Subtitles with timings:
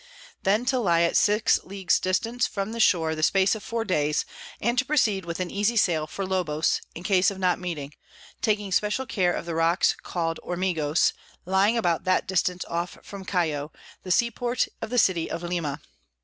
[0.41, 4.25] "Then to lie at six Leagues distance from the Shore the space of four days,
[4.59, 7.93] and to proceed with an easy Sail for Lobos, in case of not meeting;
[8.41, 11.13] taking special care of the Rocks call'd Ormigos,
[11.45, 15.79] lying about that distance off from Callo, the Sea port of the City of Lima.